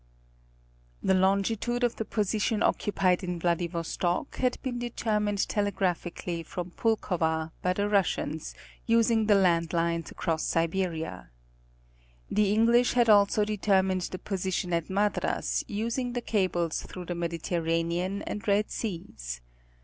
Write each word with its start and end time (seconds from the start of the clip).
The 1.03 1.13
longitude 1.13 1.83
of 1.83 1.97
the 1.97 2.05
position 2.05 2.63
occupied 2.63 3.23
in 3.23 3.39
Vladivostok, 3.39 4.37
had 4.37 4.59
been 4.63 4.79
determined 4.79 5.47
telegraphically 5.47 6.41
from 6.41 6.71
Pulkova, 6.71 7.51
by 7.61 7.73
the 7.73 7.87
Russians, 7.87 8.55
using 8.87 9.27
the 9.27 9.35
land 9.35 9.73
lines 9.73 10.09
across 10.09 10.43
Siberia. 10.43 11.29
The 12.31 12.51
English 12.51 12.93
had 12.93 13.09
also 13.11 13.45
deter 13.45 13.83
mined 13.83 14.01
the 14.09 14.17
position 14.17 14.73
at 14.73 14.89
Madras, 14.89 15.63
using 15.67 16.13
the 16.13 16.21
cables 16.21 16.81
through 16.81 17.05
the 17.05 17.13
Medi 17.13 17.37
terranean 17.37 18.23
and 18.25 18.47
Red 18.47 18.71
Seas. 18.71 19.39